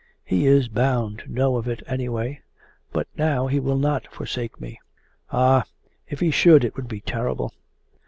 [0.23, 2.41] 'He is bound to know of it anyway.
[2.91, 4.79] But now he will not forsake me.
[5.31, 5.63] Ah,
[6.07, 7.53] if he should, it would be terrible!